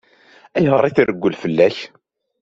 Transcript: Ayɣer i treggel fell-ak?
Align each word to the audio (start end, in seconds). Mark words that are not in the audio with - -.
Ayɣer 0.57 0.83
i 0.89 0.91
treggel 0.95 1.33
fell-ak? 1.41 1.77